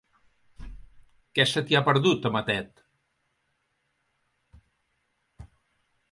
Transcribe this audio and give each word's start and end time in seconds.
Què 1.39 1.43
se 1.49 1.61
t'hi 1.67 1.75
ha 1.79 1.83
perdut, 1.89 2.25
a 2.29 2.31
Matet? 2.37 2.81